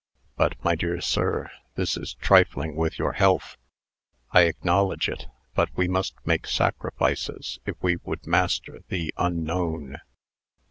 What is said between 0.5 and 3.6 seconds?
my dear sir, this is trifling with your health."